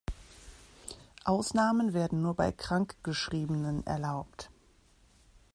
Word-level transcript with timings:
Ausnahmen 1.25 1.93
werden 1.93 2.23
nur 2.23 2.33
bei 2.33 2.51
Krankgeschriebenen 2.51 3.85
erlaubt. 3.85 4.49